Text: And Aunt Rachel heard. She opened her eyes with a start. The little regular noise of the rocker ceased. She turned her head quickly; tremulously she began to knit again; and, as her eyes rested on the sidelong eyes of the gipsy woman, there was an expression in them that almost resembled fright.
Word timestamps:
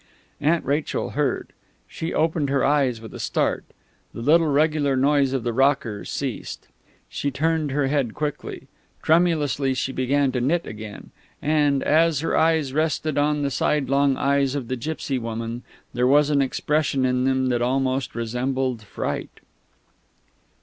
And 0.39 0.49
Aunt 0.49 0.65
Rachel 0.65 1.11
heard. 1.11 1.49
She 1.87 2.11
opened 2.11 2.49
her 2.49 2.65
eyes 2.65 2.99
with 2.99 3.13
a 3.13 3.19
start. 3.19 3.63
The 4.15 4.23
little 4.23 4.47
regular 4.47 4.95
noise 4.95 5.31
of 5.31 5.43
the 5.43 5.53
rocker 5.53 6.05
ceased. 6.05 6.67
She 7.07 7.29
turned 7.29 7.69
her 7.69 7.85
head 7.85 8.15
quickly; 8.15 8.67
tremulously 9.03 9.75
she 9.75 9.91
began 9.91 10.31
to 10.31 10.41
knit 10.41 10.65
again; 10.65 11.11
and, 11.39 11.83
as 11.83 12.21
her 12.21 12.35
eyes 12.35 12.73
rested 12.73 13.19
on 13.19 13.43
the 13.43 13.51
sidelong 13.51 14.17
eyes 14.17 14.55
of 14.55 14.69
the 14.69 14.75
gipsy 14.75 15.19
woman, 15.19 15.61
there 15.93 16.07
was 16.07 16.31
an 16.31 16.41
expression 16.41 17.05
in 17.05 17.25
them 17.25 17.49
that 17.49 17.61
almost 17.61 18.15
resembled 18.15 18.81
fright. 18.81 19.39